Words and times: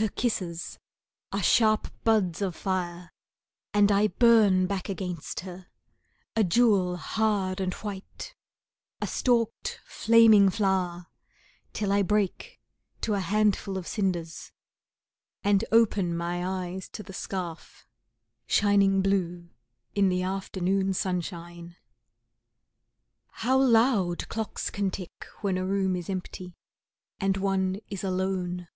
Her 0.00 0.08
kisses 0.08 0.78
are 1.30 1.42
sharp 1.42 1.88
buds 2.04 2.40
of 2.40 2.56
fire; 2.56 3.12
and 3.74 3.92
I 3.92 4.06
burn 4.06 4.66
back 4.66 4.88
against 4.88 5.40
her, 5.40 5.66
a 6.34 6.42
jewel 6.42 6.96
Hard 6.96 7.60
and 7.60 7.74
white; 7.74 8.34
a 9.02 9.06
stalked, 9.06 9.78
flaming 9.84 10.48
flower; 10.48 11.08
till 11.74 11.92
I 11.92 12.00
break 12.00 12.62
to 13.02 13.12
a 13.12 13.20
handful 13.20 13.76
of 13.76 13.86
cinders, 13.86 14.52
And 15.44 15.66
open 15.70 16.16
my 16.16 16.64
eyes 16.70 16.88
to 16.94 17.02
the 17.02 17.12
scarf, 17.12 17.86
shining 18.46 19.02
blue 19.02 19.50
in 19.94 20.08
the 20.08 20.22
afternoon 20.22 20.94
sunshine. 20.94 21.76
How 23.32 23.58
loud 23.60 24.30
clocks 24.30 24.70
can 24.70 24.90
tick 24.90 25.26
when 25.42 25.58
a 25.58 25.66
room 25.66 25.94
is 25.94 26.08
empty, 26.08 26.56
and 27.20 27.36
one 27.36 27.80
is 27.90 28.02
alone! 28.02 28.66